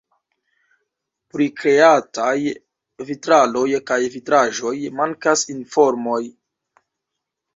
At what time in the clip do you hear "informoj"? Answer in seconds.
5.57-6.21